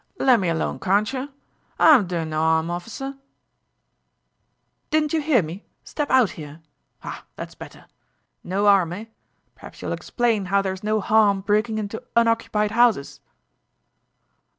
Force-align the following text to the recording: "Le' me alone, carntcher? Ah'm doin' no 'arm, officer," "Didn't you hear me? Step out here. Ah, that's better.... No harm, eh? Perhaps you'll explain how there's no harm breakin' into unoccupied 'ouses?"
"Le' 0.17 0.35
me 0.35 0.49
alone, 0.49 0.79
carntcher? 0.79 1.29
Ah'm 1.79 2.07
doin' 2.07 2.31
no 2.31 2.41
'arm, 2.41 2.71
officer," 2.71 3.19
"Didn't 4.89 5.13
you 5.13 5.21
hear 5.21 5.43
me? 5.43 5.63
Step 5.83 6.09
out 6.09 6.31
here. 6.31 6.59
Ah, 7.03 7.23
that's 7.35 7.53
better.... 7.53 7.85
No 8.43 8.65
harm, 8.65 8.93
eh? 8.93 9.05
Perhaps 9.53 9.83
you'll 9.83 9.91
explain 9.93 10.45
how 10.45 10.59
there's 10.59 10.83
no 10.83 11.01
harm 11.01 11.41
breakin' 11.41 11.77
into 11.77 12.01
unoccupied 12.15 12.71
'ouses?" 12.71 13.19